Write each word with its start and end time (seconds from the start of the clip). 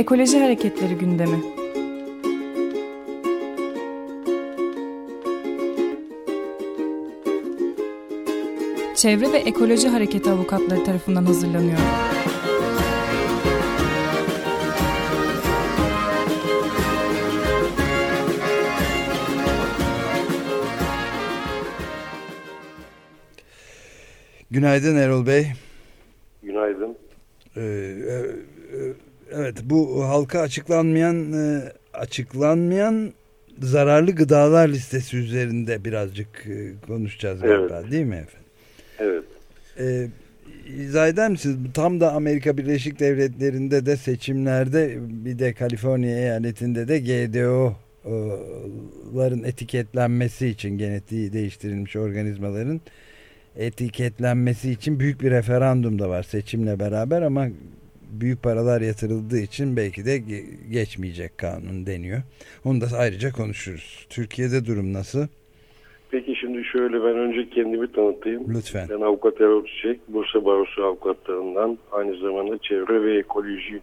Ekoloji 0.00 0.38
Hareketleri 0.38 0.94
gündemi. 0.94 1.36
Çevre 8.96 9.32
ve 9.32 9.38
Ekoloji 9.38 9.88
Hareketi 9.88 10.30
avukatları 10.30 10.84
tarafından 10.84 11.24
hazırlanıyor. 11.24 11.78
Günaydın 24.50 24.96
Erol 24.96 25.26
Bey. 25.26 25.46
Günaydın. 26.42 26.96
Ee, 27.56 27.60
e, 27.60 28.14
e, 28.76 29.09
evet 29.32 29.56
bu 29.64 30.04
halka 30.04 30.40
açıklanmayan 30.40 31.32
e, 31.32 31.72
açıklanmayan 31.94 33.12
zararlı 33.62 34.10
gıdalar 34.10 34.68
listesi 34.68 35.16
üzerinde 35.16 35.84
birazcık 35.84 36.46
konuşacağız 36.86 37.40
evet. 37.42 37.70
galiba 37.70 37.90
değil 37.90 38.06
mi 38.06 38.16
efendim? 38.16 38.50
Evet. 38.98 39.24
Ee, 39.78 40.06
izah 40.82 41.08
eder 41.08 41.30
misiniz? 41.30 41.56
Tam 41.74 42.00
da 42.00 42.12
Amerika 42.12 42.56
Birleşik 42.56 43.00
Devletleri'nde 43.00 43.86
de 43.86 43.96
seçimlerde 43.96 44.98
bir 45.00 45.38
de 45.38 45.52
Kaliforniya 45.52 46.18
eyaletinde 46.18 46.88
de 46.88 46.98
GDO'ların 46.98 47.82
etiketlenmesi 49.44 50.46
için 50.46 50.78
genetiği 50.78 51.32
değiştirilmiş 51.32 51.96
organizmaların 51.96 52.80
etiketlenmesi 53.56 54.70
için 54.70 55.00
büyük 55.00 55.22
bir 55.22 55.30
referandum 55.30 55.98
da 55.98 56.08
var 56.08 56.22
seçimle 56.22 56.78
beraber 56.78 57.22
ama 57.22 57.48
büyük 58.12 58.42
paralar 58.42 58.80
yatırıldığı 58.80 59.38
için 59.38 59.76
belki 59.76 60.04
de 60.04 60.18
geçmeyecek 60.70 61.38
kanun 61.38 61.86
deniyor. 61.86 62.22
Onu 62.64 62.80
da 62.80 62.86
ayrıca 62.98 63.32
konuşuruz. 63.32 64.06
Türkiye'de 64.10 64.66
durum 64.66 64.92
nasıl? 64.92 65.26
Peki 66.10 66.36
şimdi 66.40 66.64
şöyle 66.64 67.04
ben 67.04 67.18
önce 67.18 67.50
kendimi 67.50 67.92
tanıtayım. 67.92 68.54
Lütfen. 68.54 68.88
Ben 68.90 69.00
avukat 69.00 69.40
Erol 69.40 69.66
Çiçek, 69.66 70.00
Bursa 70.08 70.44
Barosu 70.44 70.84
avukatlarından 70.84 71.78
aynı 71.92 72.16
zamanda 72.16 72.58
çevre 72.58 73.02
ve 73.02 73.18
ekoloji 73.18 73.80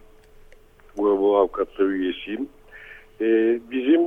grubu 0.96 1.36
avukatları 1.36 1.88
üyesiyim. 1.92 2.48
Ee, 3.20 3.58
bizim 3.70 4.00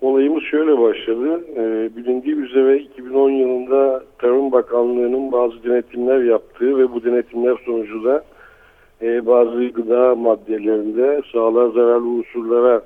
Olayımız 0.00 0.42
şöyle 0.42 0.78
başladı. 0.78 1.44
E, 1.56 1.96
bilindiği 1.96 2.34
üzere 2.34 2.78
2010 2.78 3.30
yılında 3.30 4.04
Tarım 4.18 4.52
Bakanlığı'nın 4.52 5.32
bazı 5.32 5.64
denetimler 5.64 6.22
yaptığı 6.22 6.78
ve 6.78 6.92
bu 6.92 7.04
denetimler 7.04 7.56
sonucu 7.66 8.04
da 8.04 8.24
e, 9.02 9.26
bazı 9.26 9.64
gıda 9.64 10.14
maddelerinde 10.14 11.22
sağlığa 11.32 11.70
zararlı 11.70 12.08
unsurlara 12.08 12.82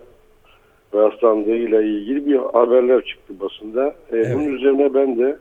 rastlandığıyla 0.94 1.82
ilgili 1.82 2.26
bir 2.26 2.36
haberler 2.36 3.04
çıktı 3.04 3.40
basında. 3.40 3.86
E, 3.88 4.16
evet. 4.16 4.34
Bunun 4.34 4.56
üzerine 4.56 4.94
ben 4.94 5.18
de 5.18 5.38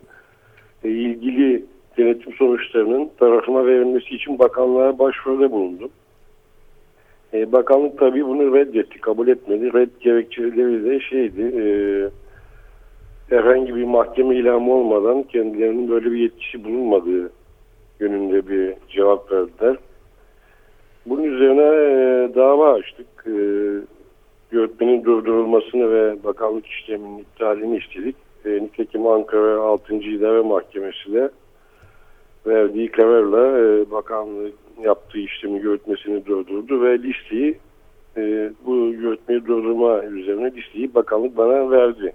e, 0.83 0.89
ilgili 0.89 1.65
denetim 1.97 2.33
sonuçlarının 2.33 3.09
tarafıma 3.19 3.65
verilmesi 3.65 4.15
için 4.15 4.39
bakanlığa 4.39 4.99
başvuruda 4.99 5.51
bulundum. 5.51 5.89
E, 7.33 7.51
bakanlık 7.51 7.99
tabii 7.99 8.25
bunu 8.25 8.55
reddetti, 8.55 9.01
kabul 9.01 9.27
etmedi. 9.27 9.73
Red 9.73 9.89
gerekçeleri 9.99 10.85
de 10.85 10.99
şeydi, 10.99 11.41
e, 11.41 11.65
herhangi 13.35 13.75
bir 13.75 13.83
mahkeme 13.83 14.35
ilamı 14.35 14.73
olmadan 14.73 15.23
kendilerinin 15.23 15.89
böyle 15.89 16.11
bir 16.11 16.17
yetkisi 16.17 16.63
bulunmadığı 16.63 17.31
yönünde 17.99 18.47
bir 18.47 18.73
cevap 18.89 19.31
verdiler. 19.31 19.77
Bunun 21.05 21.23
üzerine 21.23 21.61
e, 21.61 22.35
dava 22.35 22.73
açtık. 22.73 23.07
E, 23.27 23.31
durdurulmasını 25.05 25.91
ve 25.91 26.23
bakanlık 26.23 26.67
işleminin 26.67 27.17
iptalini 27.17 27.77
istedik. 27.77 28.15
E, 28.45 28.49
nitekim 28.49 29.07
Ankara 29.07 29.61
6. 29.61 29.95
İdare 29.95 30.41
Mahkemesi 30.41 31.13
de 31.13 31.29
verdiği 32.47 32.91
kararla 32.91 33.59
e, 33.59 33.91
bakanlık 33.91 34.53
yaptığı 34.83 35.19
işlemi 35.19 35.59
yürütmesini 35.59 36.25
durdurdu 36.25 36.83
ve 36.83 36.99
listeyi 36.99 37.57
e, 38.17 38.51
bu 38.65 38.75
yürütmeyi 38.75 39.45
durdurma 39.45 40.03
üzerine 40.03 40.51
listeyi 40.55 40.95
bakanlık 40.95 41.37
bana 41.37 41.71
verdi. 41.71 42.13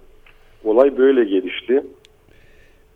Olay 0.64 0.98
böyle 0.98 1.24
gelişti. 1.24 1.82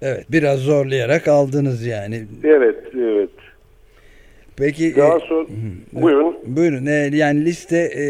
Evet 0.02 0.26
biraz 0.30 0.58
zorlayarak 0.58 1.28
aldınız 1.28 1.86
yani. 1.86 2.22
Evet 2.44 2.84
evet. 2.94 3.30
Peki 4.60 4.96
daha 4.96 5.16
e, 5.16 5.20
sonra 5.20 5.42
e, 5.42 6.02
buyurun. 6.02 6.36
Buyurun 6.46 6.86
e, 6.86 7.10
yani 7.12 7.44
liste 7.44 7.76
e, 7.76 8.04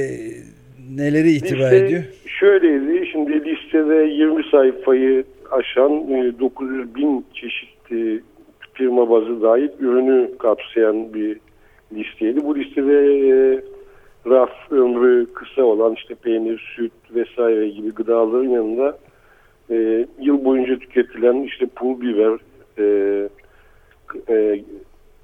neleri 0.96 1.30
itibar 1.30 1.72
liste 1.72 1.76
ediyor? 1.76 2.02
Şöyleydi 2.26 3.06
şimdi 3.12 3.44
listede 3.44 3.94
20 3.94 4.44
sayfayı 4.50 5.24
aşan 5.50 5.92
e, 5.92 6.38
900 6.40 6.94
bin 6.94 7.24
çeşit 7.34 7.92
e, 7.92 8.20
firma 8.74 9.10
bazı 9.10 9.42
dahil 9.42 9.68
ürünü 9.80 10.30
kapsayan 10.38 11.14
bir 11.14 11.40
listeydi. 11.92 12.44
Bu 12.44 12.58
listede 12.58 13.28
e, 13.28 13.60
raf 14.26 14.50
ömrü 14.70 15.26
kısa 15.34 15.62
olan 15.62 15.94
işte 15.94 16.14
peynir, 16.14 16.72
süt 16.76 16.92
vesaire 17.14 17.68
gibi 17.68 17.90
gıdaların 17.90 18.48
yanında 18.48 18.98
e, 19.70 20.06
yıl 20.20 20.44
boyunca 20.44 20.78
tüketilen 20.78 21.42
işte 21.42 21.66
pul 21.66 22.00
biber, 22.00 22.38
e, 22.78 22.84
e, 24.28 24.60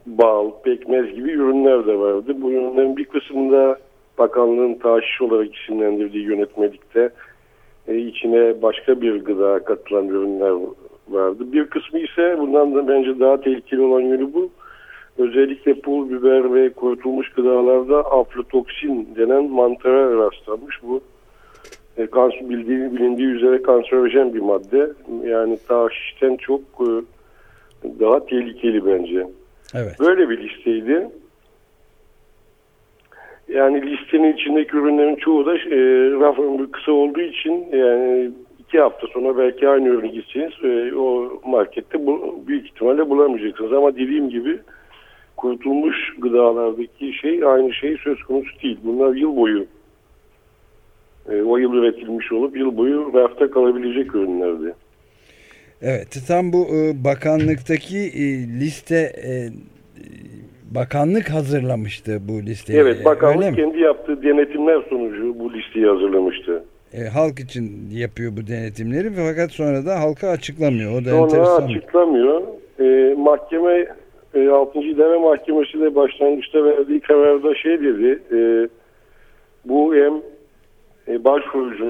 bal, 0.07 0.51
pekmez 0.65 1.15
gibi 1.15 1.31
ürünler 1.31 1.87
de 1.87 1.99
vardı. 1.99 2.37
Bu 2.43 2.51
ürünlerin 2.51 2.97
bir 2.97 3.05
kısmında 3.05 3.79
bakanlığın 4.19 4.75
taşiş 4.75 5.23
olarak 5.23 5.57
isimlendirdiği 5.57 6.25
yönetmelikte 6.25 7.11
e, 7.89 7.99
içine 7.99 8.63
başka 8.63 9.01
bir 9.01 9.25
gıda 9.25 9.65
katılan 9.65 10.09
ürünler 10.09 10.55
vardı. 11.09 11.53
Bir 11.53 11.67
kısmı 11.67 11.99
ise 11.99 12.37
bundan 12.39 12.75
da 12.75 12.89
bence 12.89 13.21
daha 13.21 13.41
tehlikeli 13.41 13.81
olan 13.81 14.01
yönü 14.01 14.35
bu. 14.35 14.51
Özellikle 15.19 15.81
pul 15.81 16.11
biber 16.11 16.55
ve 16.55 16.73
kurutulmuş 16.73 17.33
gıdalarda 17.33 17.99
aflatoksin 17.99 19.09
denen 19.17 19.51
mantara 19.51 20.19
rastlanmış. 20.19 20.83
Bu 20.83 21.01
e, 21.97 22.07
kanser, 22.07 22.49
bildiği, 22.49 22.93
bilindiği 22.93 23.27
üzere 23.27 23.63
kanserojen 23.63 24.35
bir 24.35 24.41
madde. 24.41 24.93
Yani 25.25 25.59
taşişten 25.69 26.37
çok 26.37 26.61
e, 26.81 26.91
daha 28.01 28.27
tehlikeli 28.27 28.87
bence. 28.87 29.27
Evet. 29.75 30.01
Böyle 30.01 30.29
bir 30.29 30.49
listeydi. 30.49 31.09
Yani 33.49 33.91
listenin 33.91 34.33
içindeki 34.33 34.77
ürünlerin 34.77 35.17
çoğu 35.17 35.47
da 35.47 35.55
e, 35.55 35.79
raf 36.21 36.39
ömrü 36.39 36.71
kısa 36.71 36.93
olduğu 36.93 37.21
için 37.21 37.69
yani 37.73 38.31
iki 38.59 38.81
hafta 38.81 39.07
sonra 39.07 39.39
belki 39.39 39.69
aynı 39.69 39.89
ürünü 39.89 40.09
gitseniz 40.09 40.53
e, 40.65 40.95
o 40.97 41.41
markette 41.47 42.07
bu, 42.07 42.43
büyük 42.47 42.67
ihtimalle 42.67 43.11
bulamayacaksınız. 43.11 43.73
Ama 43.73 43.97
dediğim 43.97 44.31
gibi 44.31 44.59
kurutulmuş 45.37 46.15
gıdalardaki 46.19 47.13
şey 47.13 47.45
aynı 47.45 47.73
şey 47.73 47.97
söz 47.97 48.23
konusu 48.23 48.63
değil. 48.63 48.79
Bunlar 48.85 49.15
yıl 49.15 49.37
boyu 49.37 49.67
e, 51.29 51.43
o 51.43 51.57
yıl 51.57 51.75
üretilmiş 51.75 52.33
olup 52.33 52.57
yıl 52.57 52.77
boyu 52.77 53.11
rafta 53.15 53.51
kalabilecek 53.51 54.15
ürünlerdi. 54.15 54.75
Evet 55.83 56.23
tam 56.29 56.53
bu 56.53 56.67
e, 56.77 57.05
bakanlıktaki 57.05 57.99
e, 57.99 58.25
liste 58.61 58.97
e, 58.97 59.33
bakanlık 60.75 61.31
hazırlamıştı 61.31 62.19
bu 62.29 62.43
listeyi. 62.43 62.79
Evet 62.79 63.05
bakanlık 63.05 63.57
kendi 63.57 63.81
yaptığı 63.81 64.23
denetimler 64.23 64.83
sonucu 64.91 65.39
bu 65.39 65.53
listeyi 65.53 65.87
hazırlamıştı. 65.87 66.65
E, 66.93 67.05
halk 67.05 67.41
için 67.41 67.91
yapıyor 67.93 68.33
bu 68.37 68.47
denetimleri 68.47 69.11
fakat 69.11 69.51
sonra 69.51 69.87
da 69.87 70.01
halka 70.01 70.29
açıklamıyor. 70.29 70.93
O 70.93 71.05
da 71.05 71.11
sonra 71.11 71.23
enteresan. 71.23 71.63
açıklamıyor. 71.63 72.43
E, 72.81 73.15
mahkeme 73.15 73.87
e, 74.35 74.49
6. 74.49 74.79
İdare 74.79 75.19
Mahkemesi 75.19 75.81
de 75.81 75.95
başlangıçta 75.95 76.65
verdiği 76.65 77.01
kararda 77.01 77.55
şey 77.55 77.81
dedi. 77.81 78.23
E, 78.33 78.69
bu 79.65 79.95
hem 79.95 80.13
e, 81.09 81.21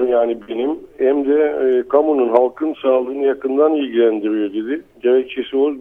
yani 0.09 0.37
benim 0.49 0.79
hem 0.97 1.25
de 1.25 1.43
e, 1.43 1.87
kamunun 1.87 2.29
halkın 2.29 2.75
sağlığını 2.81 3.25
yakından 3.25 3.75
ilgilendiriyor 3.75 4.53
dedi. 4.53 4.81
Gerekçesi 5.03 5.57
o 5.57 5.73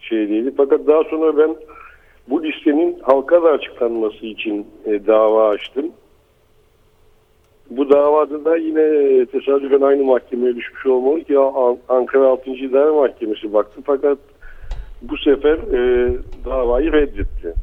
şeydeydi. 0.00 0.52
Fakat 0.56 0.86
daha 0.86 1.04
sonra 1.04 1.38
ben 1.38 1.56
bu 2.28 2.44
listenin 2.44 2.98
halka 3.02 3.42
da 3.42 3.48
açıklanması 3.48 4.26
için 4.26 4.66
e, 4.84 5.06
dava 5.06 5.48
açtım. 5.48 5.86
Bu 7.70 7.90
davada 7.90 8.44
da 8.44 8.56
yine 8.56 9.26
tesadüfen 9.26 9.80
aynı 9.80 10.04
mahkemeye 10.04 10.56
düşmüş 10.56 10.86
olmalı 10.86 11.24
ki 11.24 11.38
Ankara 11.88 12.28
6. 12.28 12.50
İdare 12.50 12.90
Mahkemesi 12.90 13.52
baktı 13.52 13.80
fakat 13.84 14.18
bu 15.02 15.16
sefer 15.16 15.58
e, 15.58 16.12
davayı 16.44 16.92
reddetti. 16.92 17.54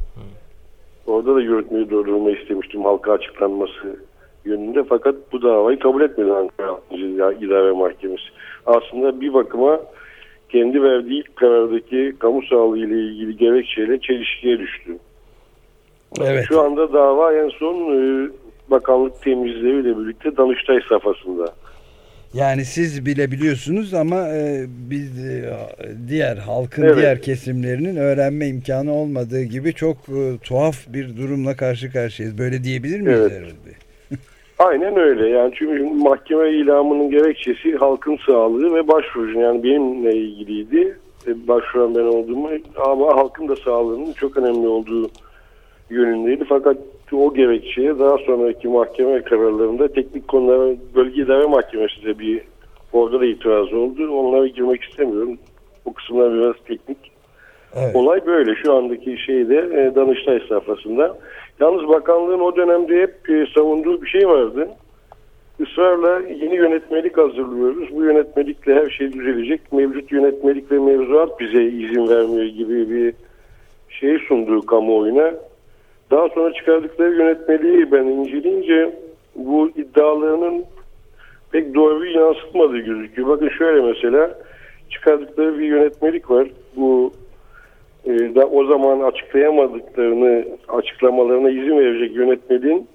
Orada 1.06 1.34
da 1.34 1.40
yürütmeyi 1.40 1.90
durdurma 1.90 2.30
istemiştim 2.30 2.84
halka 2.84 3.12
açıklanması 3.12 3.96
fakat 4.88 5.14
bu 5.32 5.42
davayı 5.42 5.78
kabul 5.78 6.02
etmedi 6.02 6.32
Ankara 6.32 6.68
6. 6.68 6.96
İdare 7.44 7.72
Mahkemesi. 7.72 8.22
Aslında 8.66 9.20
bir 9.20 9.34
bakıma 9.34 9.80
kendi 10.48 10.82
verdiği 10.82 11.20
ilk 11.20 11.36
karardaki 11.36 12.14
kamu 12.18 12.42
sağlığı 12.42 12.78
ile 12.78 13.00
ilgili 13.00 13.36
gerekçeyle 13.36 14.00
çelişkiye 14.00 14.58
düştü. 14.58 14.98
Evet. 16.20 16.44
Şu 16.48 16.60
anda 16.60 16.92
dava 16.92 17.34
en 17.34 17.48
son 17.48 17.74
e, 17.74 18.30
bakanlık 18.70 19.22
temizleriyle 19.22 19.98
birlikte 19.98 20.36
Danıştay 20.36 20.80
safhasında. 20.88 21.54
Yani 22.34 22.64
siz 22.64 23.06
bile 23.06 23.30
biliyorsunuz 23.30 23.94
ama 23.94 24.28
e, 24.28 24.64
biz 24.68 25.24
e, 25.24 25.54
diğer 26.08 26.36
halkın 26.36 26.82
Evet. 26.82 26.96
diğer 26.96 27.22
kesimlerinin 27.22 27.96
öğrenme 27.96 28.46
imkanı 28.48 28.92
olmadığı 28.92 29.42
gibi 29.42 29.74
çok 29.74 29.96
e, 29.96 30.38
tuhaf 30.38 30.76
bir 30.88 31.16
durumla 31.16 31.56
karşı 31.56 31.92
karşıyayız. 31.92 32.38
Böyle 32.38 32.64
diyebilir 32.64 33.00
miyiz 33.00 33.20
Evet. 33.20 33.32
Erol 33.32 33.46
Bey? 33.66 33.74
Aynen 34.58 34.96
öyle. 34.96 35.28
Yani 35.28 35.52
çünkü 35.54 35.82
mahkeme 35.84 36.50
ilamının 36.50 37.10
gerekçesi 37.10 37.76
halkın 37.76 38.18
sağlığı 38.26 38.74
ve 38.74 38.88
başvurucu. 38.88 39.38
Yani 39.38 39.62
benimle 39.62 40.14
ilgiliydi. 40.14 40.98
E, 41.26 41.48
Başvuran 41.48 41.94
ben 41.94 42.04
olduğumu 42.04 42.50
ama 42.76 43.16
halkın 43.16 43.48
da 43.48 43.56
sağlığının 43.56 44.12
çok 44.12 44.36
önemli 44.36 44.68
olduğu 44.68 45.10
yönündeydi. 45.90 46.44
Fakat 46.48 46.76
o 47.12 47.34
gerekçeye 47.34 47.98
daha 47.98 48.18
sonraki 48.18 48.68
mahkeme 48.68 49.22
kararlarında 49.22 49.88
teknik 49.88 50.28
konulara 50.28 50.74
bölge 50.94 51.22
idare 51.22 51.46
mahkemesi 51.46 52.04
de 52.04 52.18
bir 52.18 52.40
orada 52.92 53.20
da 53.20 53.26
itiraz 53.26 53.72
oldu. 53.72 54.10
Onlara 54.10 54.46
girmek 54.46 54.82
istemiyorum. 54.82 55.38
O 55.84 55.92
kısımlar 55.92 56.34
biraz 56.34 56.54
teknik. 56.68 56.98
Evet. 57.76 57.96
Olay 57.96 58.26
böyle. 58.26 58.54
Şu 58.54 58.74
andaki 58.74 59.18
şeyde 59.18 59.56
e, 59.56 59.94
Danıştay 59.94 60.40
safhasında. 60.48 61.18
Yalnız 61.60 61.88
bakanlığın 61.88 62.40
o 62.40 62.56
dönemde 62.56 63.02
hep 63.02 63.30
e, 63.30 63.46
savunduğu 63.54 64.02
bir 64.02 64.06
şey 64.06 64.28
vardı. 64.28 64.68
Israrla 65.58 66.20
yeni 66.20 66.56
yönetmelik 66.56 67.18
hazırlıyoruz. 67.18 67.96
Bu 67.96 68.04
yönetmelikle 68.04 68.74
her 68.74 68.90
şey 68.90 69.12
düzelecek. 69.12 69.72
Mevcut 69.72 70.12
yönetmelik 70.12 70.72
ve 70.72 70.78
mevzuat 70.78 71.40
bize 71.40 71.62
izin 71.64 72.08
vermiyor 72.08 72.44
gibi 72.44 72.90
bir 72.90 73.14
şey 73.88 74.18
sunduğu 74.18 74.66
kamuoyuna. 74.66 75.34
Daha 76.10 76.28
sonra 76.28 76.52
çıkardıkları 76.52 77.14
yönetmeliği 77.14 77.92
ben 77.92 78.04
inceleyince 78.04 78.98
bu 79.34 79.70
iddialarının 79.76 80.64
pek 81.52 81.74
doğruyu 81.74 82.16
yansıtmadığı 82.16 82.78
gözüküyor. 82.78 83.28
Bakın 83.28 83.48
şöyle 83.48 83.80
mesela 83.80 84.38
çıkardıkları 84.90 85.58
bir 85.58 85.64
yönetmelik 85.64 86.30
var. 86.30 86.48
Bu 86.76 87.12
da 88.06 88.46
o 88.46 88.64
zaman 88.64 89.00
açıklayamadıklarını 89.00 90.44
açıklamalarına 90.68 91.50
izin 91.50 91.78
verecek 91.78 92.16
yönetmeliğin 92.16 92.88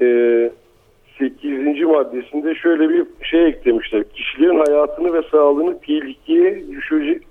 e, 0.00 0.50
8. 1.18 1.82
maddesinde 1.82 2.54
şöyle 2.54 2.88
bir 2.88 3.06
şey 3.22 3.46
eklemişler. 3.46 4.04
Kişilerin 4.04 4.64
hayatını 4.66 5.12
ve 5.12 5.22
sağlığını 5.30 5.80
tehlikeye 5.80 6.64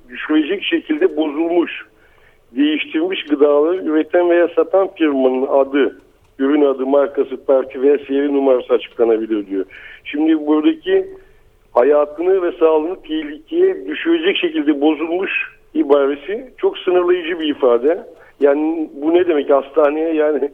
düşürecek, 0.10 0.63
şekilde 0.63 1.18
bozulmuş, 1.18 1.86
değiştirilmiş 2.51 3.25
gıdaları 3.25 3.77
üreten 3.77 4.30
veya 4.30 4.48
satan 4.56 4.89
firmanın 4.95 5.48
adı, 5.48 6.01
ürün 6.39 6.65
adı, 6.65 6.86
markası, 6.86 7.45
parti 7.45 7.81
veya 7.81 7.98
seri 7.98 8.33
numarası 8.33 8.74
açıklanabilir 8.74 9.48
diyor. 9.48 9.65
Şimdi 10.04 10.48
buradaki 10.48 11.07
hayatını 11.71 12.42
ve 12.42 12.51
sağlığını 12.51 13.01
tehlikeye 13.01 13.86
düşürecek 13.86 14.38
şekilde 14.38 14.81
bozulmuş 14.81 15.52
ibaresi 15.74 16.50
çok 16.58 16.78
sınırlayıcı 16.78 17.40
bir 17.40 17.56
ifade. 17.56 18.04
Yani 18.40 18.90
bu 19.02 19.14
ne 19.14 19.28
demek 19.28 19.50
hastaneye 19.50 20.14
yani 20.14 20.50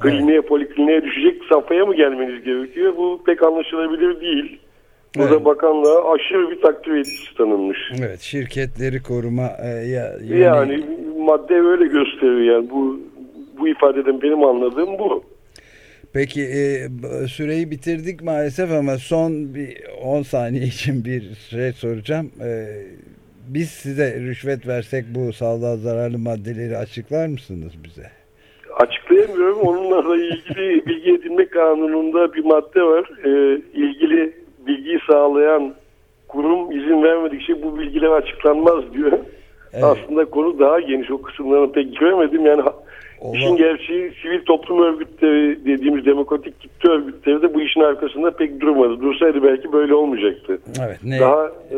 kliniğe 0.00 0.40
polikliniğe 0.40 1.02
düşecek 1.04 1.42
safhaya 1.52 1.86
mı 1.86 1.94
gelmeniz 1.96 2.44
gerekiyor? 2.44 2.96
Bu 2.96 3.22
pek 3.26 3.42
anlaşılabilir 3.42 4.20
değil. 4.20 4.58
Burada 5.18 5.34
Evet. 5.34 5.44
bakanlığa 5.44 6.12
aşırı 6.14 6.50
bir 6.50 6.60
takdir 6.60 6.92
etkisi 6.96 7.34
tanınmış. 7.36 7.78
Evet, 8.00 8.20
şirketleri 8.20 9.02
koruma 9.02 9.50
e, 9.64 9.68
ya, 9.68 10.12
yöne- 10.24 10.38
Yani 10.40 10.84
madde 11.18 11.54
öyle 11.54 11.84
gösteriyor 11.84 12.40
yani 12.40 12.70
bu 12.70 13.00
bu 13.60 13.68
ifadeden 13.68 14.22
benim 14.22 14.44
anladığım 14.44 14.98
bu. 14.98 15.24
Peki 16.12 16.42
e, 16.42 16.88
süreyi 17.28 17.70
bitirdik 17.70 18.22
maalesef 18.22 18.72
ama 18.72 18.96
son 18.98 19.54
bir 19.54 19.76
10 20.04 20.22
saniye 20.22 20.64
için 20.64 21.04
bir 21.04 21.22
şey 21.50 21.72
soracağım. 21.72 22.30
E, 22.40 22.66
biz 23.48 23.70
size 23.70 24.20
rüşvet 24.20 24.66
versek 24.66 25.04
bu 25.14 25.32
sağlığa 25.32 25.76
zararlı 25.76 26.18
maddeleri 26.18 26.76
açıklar 26.76 27.26
mısınız 27.26 27.72
bize? 27.84 28.06
Açıklayamıyorum. 28.76 29.58
Onunla 29.60 30.16
ilgili 30.16 30.86
bilgi 30.86 31.12
edinme 31.12 31.46
kanununda 31.46 32.34
bir 32.34 32.44
madde 32.44 32.82
var. 32.82 33.10
Ee, 33.24 33.60
ilgili 33.74 34.32
bilgiyi 34.66 34.98
sağlayan 35.10 35.74
kurum 36.28 36.72
izin 36.72 37.02
vermedikçe 37.02 37.62
bu 37.62 37.78
bilgiler 37.78 38.10
açıklanmaz 38.10 38.84
diyor. 38.94 39.12
Evet. 39.72 39.84
Aslında 39.84 40.24
konu 40.24 40.58
daha 40.58 40.80
geniş. 40.80 41.10
O 41.10 41.22
kısımlarını 41.22 41.72
pek 41.72 41.96
göremedim. 41.96 42.46
Yani 42.46 42.62
ha- 42.62 42.74
Ola- 43.20 43.36
işin 43.36 43.56
gerçeği 43.56 44.12
sivil 44.22 44.40
toplum 44.44 44.82
örgütleri 44.82 45.64
dediğimiz 45.64 46.06
demokratik 46.06 46.60
kitle 46.60 46.90
örgütleri 46.90 47.42
de 47.42 47.54
bu 47.54 47.60
işin 47.60 47.80
arkasında 47.80 48.30
pek 48.30 48.60
durmadı. 48.60 49.00
Dursaydı 49.00 49.42
belki 49.42 49.72
böyle 49.72 49.94
olmayacaktı. 49.94 50.58
Evet, 50.86 50.98
ne 51.04 51.20
Daha 51.20 51.46
e, 51.46 51.76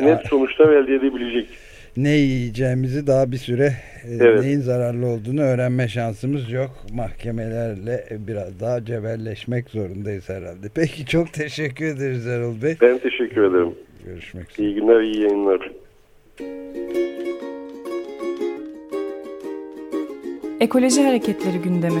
net 0.00 0.26
sonuçlar 0.26 0.72
elde 0.72 0.94
edebilecek. 0.94 1.48
ne 1.96 2.10
yiyeceğimizi 2.10 3.06
daha 3.06 3.32
bir 3.32 3.36
süre 3.36 3.72
e, 4.04 4.14
Evet. 4.20 4.40
neyin 4.40 4.60
zararlı 4.60 5.06
olduğunu 5.06 5.40
öğrenme 5.42 5.88
şansımız 5.88 6.52
yok. 6.52 6.70
Mahkemelerle 6.94 8.04
biraz 8.10 8.60
daha 8.60 8.84
cebelleşmek 8.84 9.70
zorundayız 9.70 10.28
herhalde. 10.28 10.66
Peki 10.74 11.06
çok 11.06 11.32
teşekkür 11.32 11.84
ederiz 11.84 12.26
Erol 12.26 12.62
Bey. 12.62 12.76
Ben 12.80 12.98
teşekkür 12.98 13.42
ederim. 13.50 13.74
Görüşmek 14.06 14.50
üzere. 14.50 14.66
İyi 14.66 14.74
günler, 14.74 15.00
iyi 15.00 15.20
yayınlar. 15.22 15.70
Ekoloji 20.60 21.02
Hareketleri 21.02 21.58
gündemi. 21.58 22.00